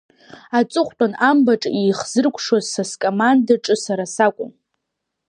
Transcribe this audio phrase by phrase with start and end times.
[0.57, 4.51] Аҵыхәтәан амбаҿы ихзыркәшоз са скомандаҿы сара сакәын.